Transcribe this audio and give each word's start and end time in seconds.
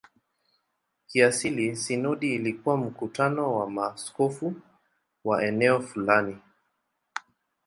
Kiasili 1.07 1.75
sinodi 1.75 2.33
ilikuwa 2.35 2.77
mkutano 2.77 3.53
wa 3.55 3.69
maaskofu 3.69 4.55
wa 5.23 5.45
eneo 5.45 5.81
fulani. 5.81 6.37